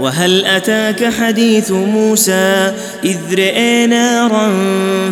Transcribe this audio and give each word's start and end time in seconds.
وهل 0.00 0.44
أتاك 0.44 1.04
حديث 1.04 1.70
موسى 1.70 2.72
إذ 3.04 3.18
رأى 3.32 3.86
نارا 3.86 4.50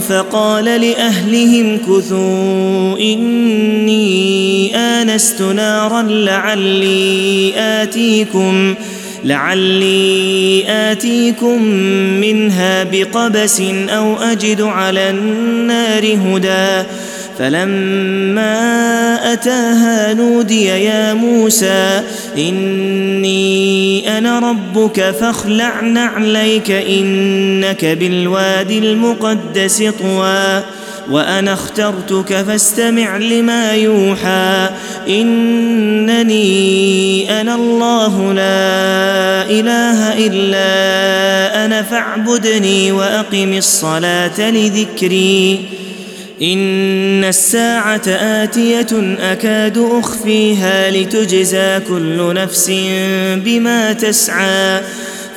فقال 0.09 0.64
لأهلهم 0.64 1.78
كثوا 1.78 2.98
إني 2.98 4.77
آنست 4.77 5.42
نارا 5.42 6.02
لعلي 6.02 7.52
آتيكم 7.56 8.74
لعلي 9.25 10.64
آتيكم 10.69 11.62
منها 12.20 12.84
بقبس 12.84 13.61
أو 13.89 14.16
أجد 14.16 14.61
على 14.61 15.11
النار 15.11 16.05
هدى 16.05 16.89
فلما 17.39 18.53
أتاها 19.33 20.14
نودي 20.14 20.64
يا 20.64 21.14
موسى 21.14 22.03
إني 22.39 24.19
أنا 24.19 24.39
ربك 24.39 25.14
فاخلع 25.20 25.81
نعليك 25.81 26.70
إنك 26.70 27.84
بالوادي 27.84 28.78
المقدس 28.78 29.83
طوى. 30.03 30.62
وأنا 31.11 31.53
اخترتك 31.53 32.34
فاستمع 32.34 33.16
لما 33.16 33.72
يوحى 33.72 34.69
إنني 35.09 36.41
أنا 37.41 37.55
الله 37.55 38.33
لا 38.33 39.50
إله 39.50 40.27
إلا 40.27 41.64
أنا 41.64 41.83
فاعبدني 41.83 42.92
وأقم 42.92 43.53
الصلاة 43.53 44.50
لذكري. 44.50 45.61
إن 46.42 47.25
الساعة 47.25 48.08
آتية 48.08 49.17
أكاد 49.20 49.78
أخفيها 49.78 50.91
لتجزى 50.91 51.81
كل 51.89 52.34
نفس 52.34 52.70
بما 53.36 53.92
تسعى. 53.92 54.81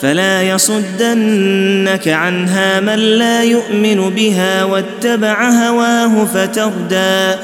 فلا 0.01 0.41
يصدنك 0.43 2.07
عنها 2.07 2.79
من 2.79 2.95
لا 2.95 3.43
يؤمن 3.43 4.09
بها 4.09 4.63
واتبع 4.63 5.49
هواه 5.49 6.25
فتردى. 6.25 7.41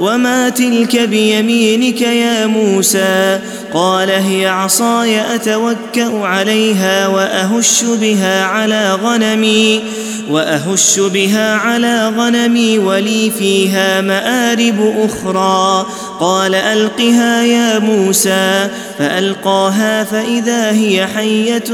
وما 0.00 0.48
تلك 0.48 1.00
بيمينك 1.00 2.00
يا 2.00 2.46
موسى؟ 2.46 3.38
قال 3.74 4.10
هي 4.10 4.46
عصاي 4.46 5.34
أتوكأ 5.34 6.18
عليها 6.18 7.08
وأهش 7.08 7.84
بها 7.84 8.44
على 8.44 8.98
غنمي. 9.02 9.82
وأهش 10.30 11.00
بها 11.00 11.54
على 11.54 12.12
غنمي 12.16 12.78
ولي 12.78 13.30
فيها 13.38 14.00
مآرب 14.00 14.94
أخرى. 14.98 15.86
قال 16.20 16.54
ألقها 16.54 17.42
يا 17.42 17.78
موسى. 17.78 18.68
فألقاها 18.98 20.04
فإذا 20.04 20.70
هي 20.70 21.06
حية 21.06 21.64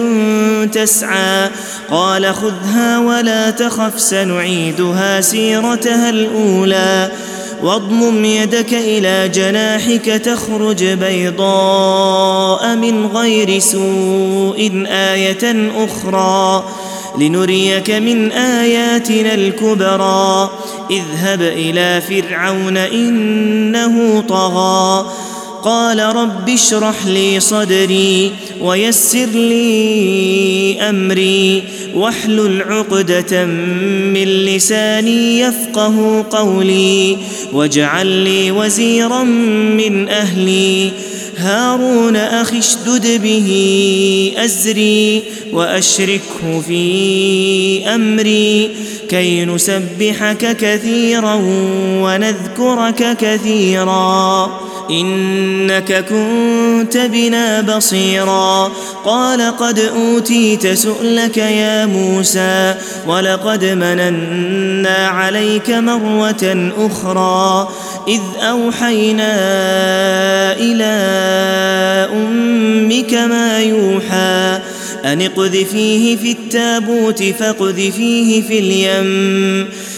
تسعى. 0.72 1.50
قال 1.90 2.34
خذها 2.34 2.98
ولا 2.98 3.50
تخف 3.50 4.00
سنعيدها 4.00 5.20
سيرتها 5.20 6.10
الأولى. 6.10 7.10
واضمم 7.62 8.24
يدك 8.24 8.74
إلى 8.74 9.28
جناحك 9.28 10.04
تخرج 10.04 10.84
بيضاء 10.84 12.76
من 12.76 13.06
غير 13.06 13.58
سوء 13.58 14.84
آية 14.86 15.70
أخرى. 15.84 16.64
لنريك 17.20 17.90
من 17.90 18.32
آياتنا 18.32 19.34
الكبرى. 19.34 20.50
اذهب 20.90 21.42
إلى 21.42 22.02
فرعون 22.08 22.76
إنه 22.76 24.24
طغى. 24.28 25.06
قال 25.64 26.00
رب 26.00 26.48
اشرح 26.48 27.06
لي 27.06 27.40
صدري 27.40 28.32
ويسر 28.60 29.26
لي 29.26 30.76
أمري. 30.80 31.62
واحلل 31.94 32.62
عقدة 32.62 33.44
من 33.44 34.24
لساني 34.24 35.40
يفقه 35.40 36.24
قولي. 36.30 37.16
واجعل 37.52 38.06
لي 38.06 38.50
وزيرا 38.50 39.22
من 39.22 40.08
أهلي. 40.08 40.90
هارون 41.36 42.16
أخي 42.16 42.58
اشدد 42.58 43.22
به 43.22 43.48
أزري 44.36 45.22
وأشركه 45.52 46.60
في 46.66 47.82
أمري 47.94 48.70
كي 49.08 49.44
نسبحك 49.44 50.56
كثيرا 50.56 51.34
ونذكرك 52.02 53.16
كثيرا. 53.16 54.60
إنك 54.90 56.04
كنت 56.08 56.96
بنا 56.96 57.60
بصيرا. 57.60 58.72
قال 59.04 59.56
قد 59.56 59.78
أوتيت 59.78 60.66
سؤلك 60.66 61.36
يا 61.36 61.86
موسى 61.86 62.74
ولقد 63.06 63.64
مننا 63.64 65.06
عليك 65.08 65.70
مروه 65.70 66.72
أخرى. 66.78 67.68
إذ 68.08 68.20
أوحينا 68.40 69.32
إلى 70.52 70.94
أمك 72.12 73.14
ما 73.14 73.60
يوحى 73.60 74.60
أن 75.04 75.22
اقذفيه 75.22 76.16
في 76.16 76.30
التابوت 76.32 77.22
فاقذفيه 77.22 78.42
في 78.42 78.58
اليم. 78.58 79.68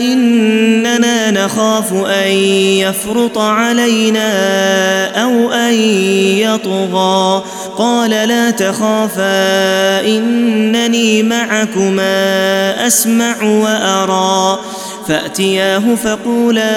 إننا 0.00 1.30
نخاف 1.30 1.92
أن 1.92 2.30
يفرط 2.78 3.38
علينا 3.38 4.32
أو 5.22 5.52
أن 5.52 5.72
يطغى. 6.38 7.42
قال 7.78 8.10
لا 8.10 8.50
تخافا 8.50 10.00
إنني 10.06 11.22
معكما 11.22 12.86
أسمع 12.86 13.42
وأرى. 13.42 14.58
فأتياه 15.08 15.82
فقولا 16.04 16.72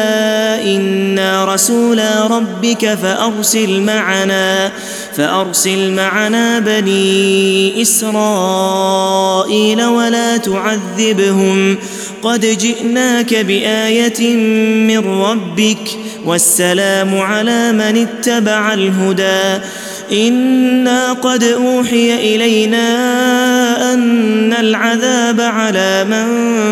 أنا 0.64 1.46
رسولا 1.46 2.28
ربك 2.28 2.94
فارسل 2.94 3.82
معنا. 3.82 4.72
فأرسل 5.18 5.92
معنا 5.92 6.60
بني 6.60 7.82
إسرائيل 7.82 9.84
ولا 9.84 10.38
تعذبهم. 10.38 11.78
قد 12.22 12.46
جئناك 12.46 13.36
بآية 13.36 14.36
من 14.88 15.22
ربك 15.22 15.98
والسلام 16.26 17.20
على 17.20 17.72
من 17.72 18.08
اتبع 18.08 18.74
الهدى. 18.74 19.64
إنا 20.12 21.14
قد 21.14 21.44
أوحي 21.44 22.36
إلينا 22.36 22.88
أن 23.94 24.54
العذاب 24.54 25.42
على 25.42 26.06
من 26.10 26.26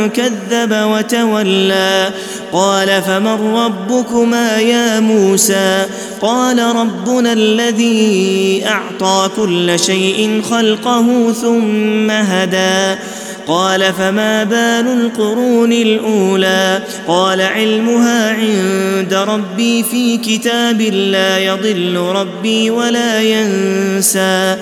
كذب 0.09 0.71
وتولى. 0.71 2.11
قال 2.53 3.01
فمن 3.01 3.55
ربكما 3.55 4.57
يا 4.57 4.99
موسى؟ 4.99 5.85
قال 6.21 6.59
ربنا 6.59 7.33
الذي 7.33 8.63
أعطى 8.67 9.29
كل 9.35 9.79
شيء 9.79 10.41
خلقه 10.51 11.33
ثم 11.41 12.11
هدى. 12.11 12.99
قال 13.47 13.93
فما 13.93 14.43
بال 14.43 14.87
القرون 14.87 15.71
الأولى؟ 15.71 16.83
قال 17.07 17.41
علمها 17.41 18.33
عند 18.33 19.13
ربي 19.13 19.83
في 19.83 20.17
كتاب 20.17 20.81
لا 20.81 21.37
يضل 21.37 21.97
ربي 21.97 22.69
ولا 22.69 23.21
ينسى. 23.21 24.57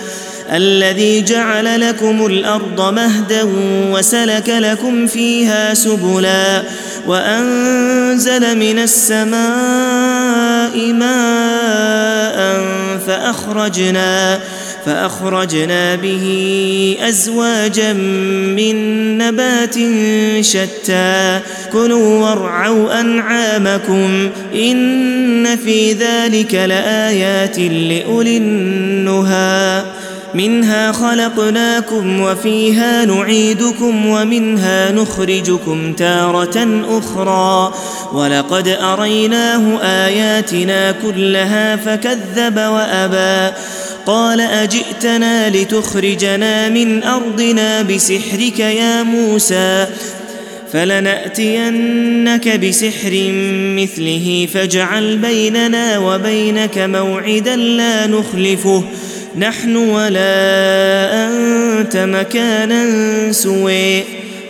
الذي 0.51 1.21
جعل 1.21 1.89
لكم 1.89 2.25
الأرض 2.25 2.93
مهدا 2.93 3.47
وسلك 3.91 4.49
لكم 4.49 5.07
فيها 5.07 5.73
سبلا. 5.73 6.63
وأنزل 7.07 8.57
من 8.57 8.79
السماء 8.79 10.77
ماء 10.93 12.61
فأخرجنا 13.07 14.39
فأخرجنا 14.85 15.95
به 15.95 16.97
أزواجا 17.01 17.93
من 17.93 19.17
نبات 19.17 19.75
شتى. 20.41 21.39
كلوا 21.73 22.29
وارعوا 22.29 22.99
أنعامكم 22.99 24.29
إن 24.55 25.57
في 25.57 25.93
ذلك 25.93 26.53
لآيات 26.55 27.59
لأولي 27.59 28.37
النهى. 28.37 29.83
منها 30.33 30.91
خلقناكم 30.91 32.21
وفيها 32.21 33.05
نعيدكم 33.05 34.05
ومنها 34.05 34.91
نخرجكم 34.91 35.93
تارة 35.93 36.83
أخرى. 36.89 37.73
ولقد 38.13 38.67
أريناه 38.67 39.79
آياتنا 39.81 40.91
كلها 40.91 41.75
فكذب 41.75 42.57
وأبى. 42.57 43.55
قال 44.05 44.41
أجئتنا 44.41 45.49
لتخرجنا 45.49 46.69
من 46.69 47.03
أرضنا 47.03 47.81
بسحرك 47.81 48.59
يا 48.59 49.03
موسى؟ 49.03 49.87
فلنأتينك 50.73 52.47
بسحر 52.47 53.31
مثله 53.77 54.47
فاجعل 54.53 55.17
بيننا 55.17 55.97
وبينك 55.97 56.77
موعدا 56.77 57.55
لا 57.55 58.07
نخلفه. 58.07 58.83
نحن 59.37 59.75
ولا 59.75 61.27
أنت 61.27 61.97
مكانا 61.97 62.85
سوي 63.31 64.03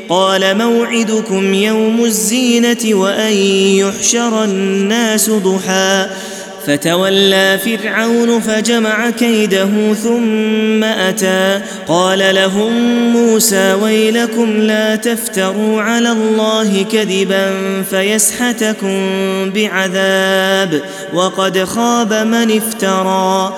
قال 0.09 0.57
موعدكم 0.57 1.53
يوم 1.53 2.05
الزينة 2.05 2.77
وأن 2.85 3.33
يحشر 3.77 4.43
الناس 4.43 5.29
ضحى. 5.29 6.07
فتولى 6.67 7.59
فرعون 7.65 8.39
فجمع 8.39 9.09
كيده 9.09 9.93
ثم 9.93 10.83
أتى. 10.83 11.61
قال 11.87 12.35
لهم 12.35 12.73
موسى 13.13 13.73
ويلكم 13.73 14.57
لا 14.57 14.95
تفتروا 14.95 15.81
على 15.81 16.11
الله 16.11 16.85
كذبا 16.91 17.53
فيسحتكم 17.89 18.99
بعذاب. 19.49 20.81
وقد 21.13 21.63
خاب 21.63 22.13
من 22.13 22.57
افترى. 22.57 23.57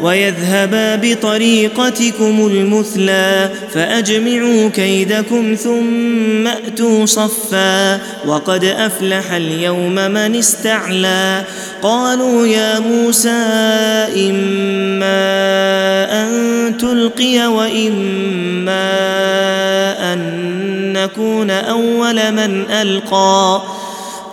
ويذهبا 0.00 0.96
بطريقتكم 0.96 2.46
المثلى 2.46 3.50
فأجمعوا 3.74 4.68
كيدكم 4.68 5.54
ثم 5.54 6.46
أتوا 6.46 7.06
صفا 7.06 8.00
وقد 8.26 8.64
أفلح 8.64 9.32
اليوم 9.32 9.94
من 9.94 10.36
استعلى. 10.36 11.42
قالوا 11.82 12.46
يا 12.46 12.78
موسى 12.78 13.28
إما 14.30 15.24
أن 16.22 16.76
تلقي 16.78 17.46
وإما 17.46 18.84
أن 20.12 20.52
نكون 20.92 21.50
أول 21.50 22.32
من 22.32 22.70
ألقى. 22.70 23.62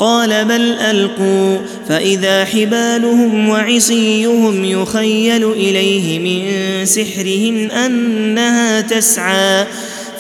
قال 0.02 0.46
بل 0.46 0.62
ألقوا 0.74 1.58
فإذا 1.90 2.46
حبالهم 2.46 3.50
وعصيهم 3.50 4.66
يخيل 4.66 5.52
إليه 5.52 6.20
من 6.20 6.46
سحرهم 6.86 7.72
أنها 7.72 8.82
تسعى 8.82 9.66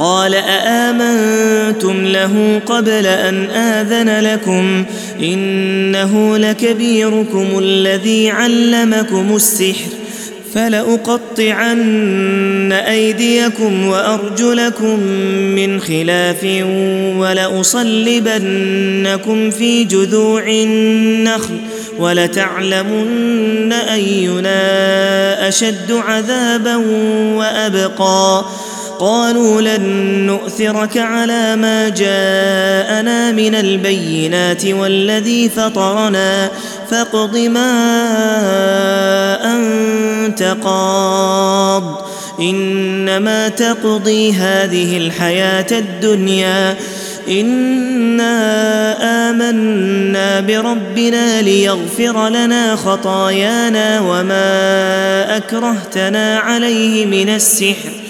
قال 0.00 0.34
أآمنتم 0.34 2.06
له 2.06 2.60
قبل 2.66 3.06
أن 3.06 3.44
آذن 3.44 4.20
لكم 4.20 4.84
إنه 5.22 6.38
لكبيركم 6.38 7.58
الذي 7.58 8.30
علمكم 8.30 9.36
السحر 9.36 9.90
فلأقطعن 10.54 11.82
أيديكم 12.72 13.86
وأرجلكم 13.86 15.00
من 15.56 15.80
خلاف 15.80 16.44
ولأصلبنكم 17.16 18.40
في 19.50 19.84
جذوع 19.84 20.46
النخل 20.48 21.56
ولتعلمن 21.98 23.72
أينا 23.72 25.48
أشد 25.48 25.92
عذابا 25.92 26.76
وأبقى 27.36 28.44
قالوا 29.00 29.60
لن 29.60 29.82
نؤثرك 30.26 30.98
على 30.98 31.56
ما 31.56 31.88
جاءنا 31.88 33.32
من 33.32 33.54
البينات 33.54 34.66
والذي 34.66 35.48
فطرنا. 35.48 36.50
فاقض 36.90 37.36
ما 37.36 37.72
أنت 39.56 40.56
قاض. 40.64 42.10
إنما 42.40 43.48
تقضي 43.48 44.32
هذه 44.32 44.96
الحياة 44.96 45.66
الدنيا. 45.72 46.76
إنا 47.28 48.20
آمنا 49.30 50.40
بربنا 50.40 51.42
ليغفر 51.42 52.28
لنا 52.28 52.76
خطايانا 52.76 54.00
وما 54.00 55.36
أكرهتنا 55.36 56.38
عليه 56.38 57.06
من 57.06 57.28
السحر. 57.28 58.09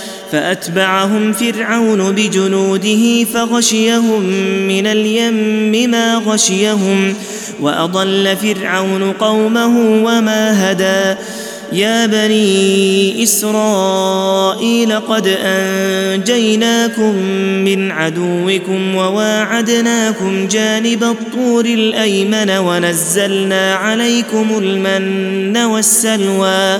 فأتبعهم 0.31 1.33
فرعون 1.33 2.11
بجنوده 2.11 3.23
فغشيهم 3.33 4.21
من 4.67 4.87
اليم 4.87 5.91
ما 5.91 6.15
غشيهم 6.15 7.13
وأضل 7.59 8.37
فرعون 8.37 9.11
قومه 9.11 10.03
وما 10.05 10.71
هدى. 10.71 11.19
يا 11.73 12.05
بني 12.05 13.23
إسرائيل 13.23 14.99
قد 14.99 15.37
أنجيناكم 15.43 17.15
من 17.65 17.91
عدوكم 17.91 18.95
وواعدناكم 18.95 20.47
جانب 20.47 21.03
الطور 21.03 21.65
الأيمن 21.65 22.49
ونزلنا 22.49 23.75
عليكم 23.75 24.47
المن 24.57 25.57
والسلوى. 25.57 26.79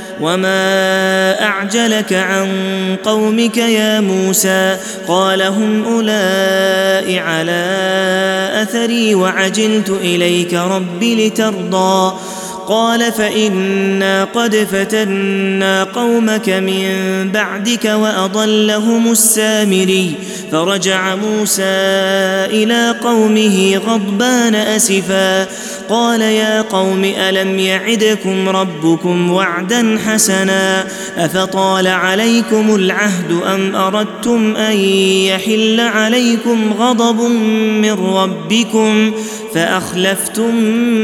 وما 0.21 1.43
اعجلك 1.43 2.13
عن 2.13 2.47
قومك 3.03 3.57
يا 3.57 3.99
موسى 3.99 4.77
قال 5.07 5.41
هم 5.41 5.83
اولئك 5.83 7.21
على 7.21 7.61
اثري 8.61 9.15
وعجلت 9.15 9.89
اليك 9.89 10.53
رب 10.53 11.03
لترضى 11.03 12.13
قال 12.67 13.11
فانا 13.11 14.23
قد 14.23 14.67
فتنا 14.71 15.83
قومك 15.83 16.49
من 16.49 16.87
بعدك 17.31 17.85
واضلهم 17.85 19.11
السامري 19.11 20.15
فرجع 20.51 21.15
موسى 21.15 21.63
إلى 22.45 22.95
قومه 23.03 23.77
غضبان 23.77 24.55
اسفا 24.55 25.47
قال 25.91 26.21
يا 26.21 26.61
قوم 26.61 27.03
ألم 27.03 27.59
يعدكم 27.59 28.49
ربكم 28.49 29.31
وعدا 29.31 29.99
حسنا 30.05 30.87
أفطال 31.17 31.87
عليكم 31.87 32.75
العهد 32.75 33.31
أم 33.55 33.75
أردتم 33.75 34.55
أن 34.55 34.77
يحل 35.25 35.79
عليكم 35.79 36.73
غضب 36.73 37.21
من 37.81 37.91
ربكم 37.91 39.11
فأخلفتم 39.53 40.55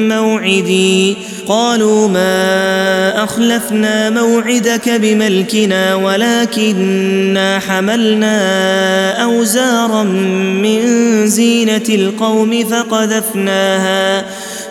موعدي 0.07 1.17
قالوا 1.47 2.07
ما 2.07 3.23
أخلفنا 3.23 4.09
موعدك 4.09 4.89
بملكنا 4.89 5.95
ولكنا 5.95 7.59
حملنا 7.59 9.23
أوزارا 9.23 10.03
من 10.03 10.81
زينة 11.27 11.85
القوم 11.89 12.63
فقذفناها 12.63 14.25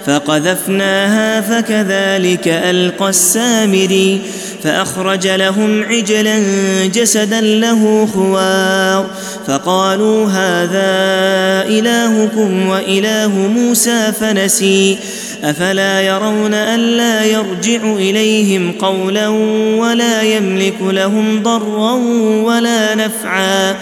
فقذفناها 0.07 1.41
فكذلك 1.41 2.49
ألقى 2.49 3.09
السامري 3.09 4.21
فأخرج 4.63 5.27
لهم 5.27 5.83
عجلا 5.85 6.39
جسدا 6.87 7.41
له 7.41 8.09
خوار 8.15 9.07
فقالوا 9.47 10.27
هذا 10.27 10.89
إلهكم 11.69 12.69
وإله 12.69 13.29
موسى 13.29 14.13
فنسي 14.21 14.99
أفلا 15.45 16.01
يرون 16.01 16.55
الا 16.55 17.25
يرجع 17.25 17.93
إليهم 17.93 18.73
قولا 18.73 19.29
ولا 19.79 20.23
يملك 20.23 20.77
لهم 20.81 21.43
ضرا 21.43 21.93
ولا 22.45 22.95
نفعا 22.95 23.77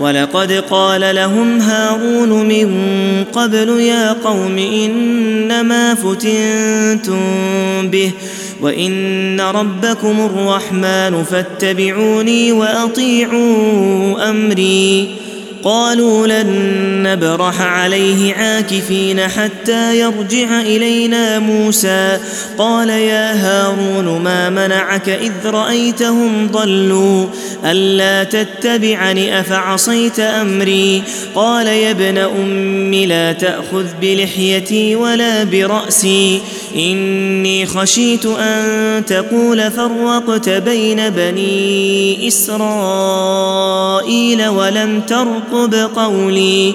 ولقد 0.00 0.52
قال 0.70 1.14
لهم 1.14 1.60
هارون 1.60 2.28
من 2.28 2.70
قبل 3.32 3.80
يا 3.80 4.12
قوم 4.12 4.58
إنما 4.58 5.94
فتنتم 5.94 7.20
به 7.88 8.10
وإن 8.60 9.40
ربكم 9.40 10.20
الرحمن 10.20 11.24
فاتبعوني 11.24 12.52
وأطيعوا 12.52 14.30
أمري. 14.30 15.08
قالوا 15.64 16.26
لن 16.26 16.48
نبرح 17.02 17.60
عليه 17.60 18.34
عاكفين 18.34 19.20
حتى 19.20 20.00
يرجع 20.00 20.60
إلينا 20.60 21.38
موسى. 21.38 22.18
قال 22.58 22.88
يا 22.88 23.32
هارون 23.32 24.20
ما 24.22 24.50
منعك 24.50 25.08
إذ 25.08 25.32
رأيتهم 25.44 26.46
ضلوا. 26.52 27.26
ألا 27.64 28.24
تتبعني 28.24 29.40
أفعصيت 29.40 30.20
أمري؟ 30.20 31.02
قال 31.34 31.66
يا 31.66 31.90
ابن 31.90 32.18
أم 32.18 32.94
لا 32.94 33.32
تأخذ 33.32 33.86
بلحيتي 34.00 34.96
ولا 34.96 35.44
برأسي. 35.44 36.40
إني 36.76 37.66
خشيت 37.66 38.26
أن 38.26 39.02
تقول 39.06 39.70
فرقت 39.70 40.48
بين 40.48 41.10
بني 41.10 42.28
إسرائيل 42.28 42.60
ولم 44.48 45.00
ترقب 45.00 45.74
قولي. 45.74 46.74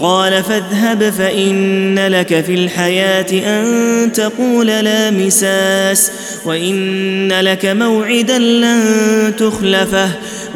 قال 0.00 0.44
فاذهب 0.44 1.10
فإن 1.10 2.08
لك 2.08 2.44
في 2.44 2.54
الحياة 2.54 3.26
أن 3.32 4.12
تقول 4.12 4.66
لا 4.66 5.10
مساس 5.10 6.10
وإن 6.44 7.32
لك 7.40 7.66
موعدا 7.66 8.38
لن 8.38 9.32
تخلفه. 9.38 10.08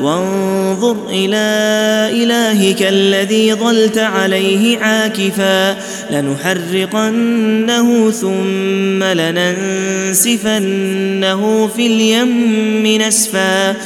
وانظر 0.02 0.96
إلى 1.10 1.36
إلهك 2.24 2.82
الذي 2.82 3.54
ظلت 3.54 3.98
عليه 3.98 4.78
عاكفا. 4.78 5.76
لنحرقنه 6.10 8.10
ثم 8.10 9.02
لننسفنه 10.12 11.70
في 11.76 11.86
اليم 11.86 13.02
نسفا. 13.02 13.76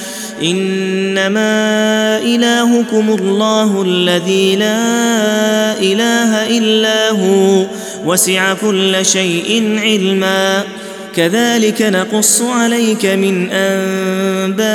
إنما 0.43 2.19
إلهكم 2.19 3.17
الله 3.21 3.83
الذي 3.83 4.57
لا 4.57 5.81
إله 5.81 6.59
إلا 6.59 7.11
هو 7.11 7.67
وسع 8.05 8.55
كل 8.55 9.07
شيء 9.07 9.79
علما. 9.79 10.63
كذلك 11.17 11.83
نقص 11.83 12.43
عليك 12.43 13.07
من 13.07 13.51
أنباء 13.51 14.69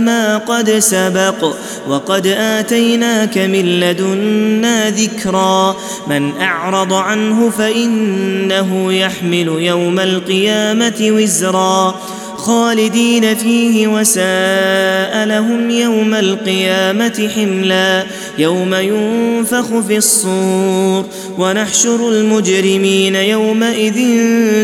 ما 0.00 0.36
قد 0.36 0.70
سبق 0.70 1.54
وقد 1.88 2.26
آتيناك 2.26 3.38
من 3.38 3.80
لدنا 3.80 4.90
ذكرا. 4.90 5.76
من 6.06 6.32
أعرض 6.40 6.92
عنه 6.92 7.50
فإنه 7.50 8.92
يحمل 8.92 9.48
يوم 9.58 10.00
القيامة 10.00 10.96
وزرا. 11.00 12.00
خالدين 12.40 13.34
فيه 13.34 13.88
وساء 13.88 15.26
لهم 15.26 15.70
يوم 15.70 16.14
القيامة 16.14 17.30
حملا 17.34 18.06
يوم 18.38 18.74
ينفخ 18.74 19.80
في 19.86 19.96
الصور 19.96 21.04
ونحشر 21.38 22.08
المجرمين 22.08 23.14
يومئذ 23.14 23.98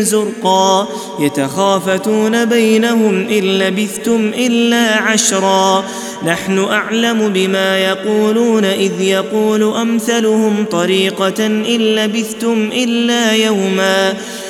زرقا 0.01 0.87
يتخافتون 1.19 2.45
بينهم 2.45 3.27
إن 3.27 3.43
لبثتم 3.43 4.31
إلا 4.37 4.95
عشرا 4.95 5.83
نحن 6.25 6.59
أعلم 6.59 7.29
بما 7.33 7.77
يقولون 7.77 8.65
إذ 8.65 9.01
يقول 9.01 9.63
أمثلهم 9.63 10.65
طريقة 10.71 11.45
إن 11.45 11.79
لبثتم 11.79 12.69
إلا 12.73 13.31
يوما 13.31 14.13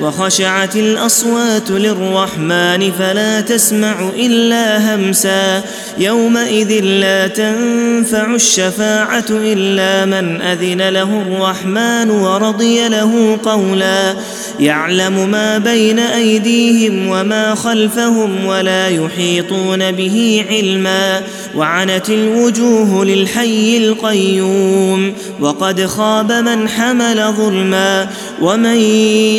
وخشعت 0.00 0.76
الأصوات 0.76 1.70
للرحمن 1.70 2.92
فلا 2.98 3.40
تسمع 3.40 4.08
إلا 4.16 4.94
همسا 4.94 5.62
يومئذ 5.98 6.80
لا 6.80 7.26
تنفع 7.26 8.34
الشفاعة 8.34 9.24
إلا 9.30 10.04
من 10.04 10.42
أذن 10.42 10.88
له 10.88 11.22
الرحمن 11.22 12.10
ورضي 12.10 12.88
له 12.88 13.38
قولا 13.42 14.14
يعلم 14.60 15.30
ما 15.30 15.58
بين 15.58 15.98
أيديهم 15.98 17.08
وما 17.08 17.54
خلفهم 17.54 18.46
ولا 18.46 18.88
يحيطون 18.88 19.92
به 19.92 20.44
علما 20.50 21.22
وعنت 21.56 22.10
الوجوه 22.10 23.04
للحي 23.04 23.76
القيوم 23.76 25.12
وقد 25.40 25.86
خاب 25.86 26.32
من 26.32 26.68
حمل 26.68 27.32
ظلما 27.32 28.08
ومن 28.40 28.76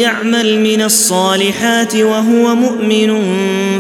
يعمل 0.01 0.59
من 0.59 0.81
الصالحات 0.81 1.95
وهو 1.95 2.55
مؤمن 2.55 3.21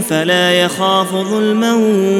فلا 0.09 0.51
يخاف 0.51 1.11
ظلما 1.11 1.73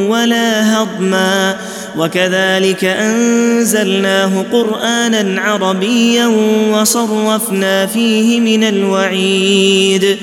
ولا 0.09 0.77
هضما 0.77 1.57
وكذلك 1.97 2.85
أنزلناه 2.85 4.45
قرآنا 4.51 5.41
عربيا 5.41 6.27
وصرفنا 6.71 7.85
فيه 7.85 8.39
من 8.39 8.63
الوعيد 8.63 10.17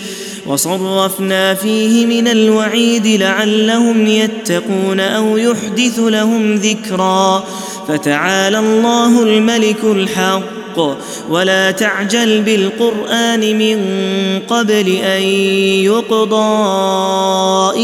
وصرفنا 0.47 1.55
فيه 1.55 2.07
من 2.07 2.29
الوعيد 2.29 3.07
لعلهم 3.07 4.07
يتقون 4.07 5.01
أو 5.01 5.37
يحدث 5.37 5.99
لهم 5.99 6.55
ذكرا. 6.55 7.45
فتعالى 7.89 8.59
الله 8.59 9.23
الملك 9.23 9.85
الحق. 9.85 10.45
ولا 11.31 11.71
تعجل 11.71 12.43
بالقرآن 12.43 13.59
من 13.59 13.79
قبل 14.49 14.89
أن 14.89 15.23
يقضى 15.83 16.37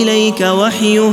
إليك 0.02 0.40
وحيه. 0.40 1.12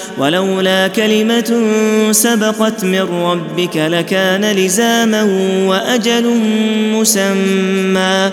ولولا 0.17 0.87
كلمة 0.87 1.71
سبقت 2.11 2.83
من 2.83 3.01
ربك 3.01 3.77
لكان 3.77 4.45
لزاما 4.45 5.23
وأجل 5.67 6.25
مسمى. 6.93 8.31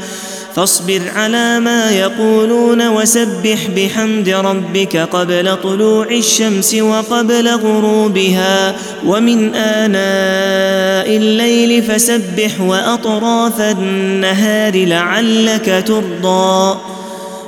فاصبر 0.57 1.01
على 1.17 1.61
ما 1.61 1.91
يقولون 1.91 2.89
وسبح 2.89 3.59
بحمد 3.77 4.29
ربك 4.29 4.97
قبل 4.97 5.57
طلوع 5.57 6.07
الشمس 6.07 6.75
وقبل 6.75 7.49
غروبها. 7.49 8.75
ومن 9.07 9.55
آناء 9.55 11.17
الليل 11.17 11.83
فسبح 11.83 12.61
وأطراف 12.61 13.61
النهار 13.61 14.87
لعلك 14.87 15.85
ترضى. 15.87 16.79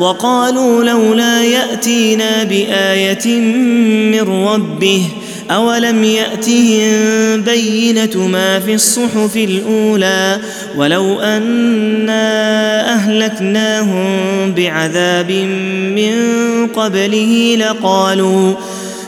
وقالوا 0.00 0.84
لولا 0.84 1.44
يأتينا 1.44 2.44
بآية 2.44 3.40
من 4.10 4.20
ربه 4.20 5.02
أولم 5.50 6.04
يأتهم 6.04 7.42
بينة 7.42 8.26
ما 8.26 8.60
في 8.60 8.74
الصحف 8.74 9.36
الأولى 9.36 10.38
ولو 10.76 11.20
أنا 11.20 12.92
أهلكناهم 12.94 14.06
بعذاب 14.52 15.30
من 15.96 16.14
قبله 16.66 17.56
لقالوا 17.60 18.54